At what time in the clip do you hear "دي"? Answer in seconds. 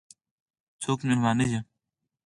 1.49-1.59